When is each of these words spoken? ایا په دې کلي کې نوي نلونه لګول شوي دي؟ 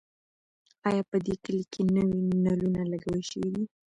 ایا 0.87 1.01
په 1.09 1.17
دې 1.25 1.35
کلي 1.43 1.63
کې 1.71 1.81
نوي 1.95 2.19
نلونه 2.45 2.81
لګول 2.91 3.21
شوي 3.31 3.49
دي؟ 3.55 3.63